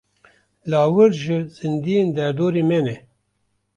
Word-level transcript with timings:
Lawir 0.71 1.11
ji 1.21 1.37
zindiyên 1.55 2.09
derdora 2.15 2.63
me 2.69 2.77
ne. 2.85 2.95